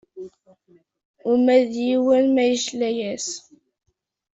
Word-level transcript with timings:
Uma 1.31 1.57
d 1.71 1.73
yiwen 1.85 2.25
ma 2.31 2.45
yesla-yas. 2.51 3.29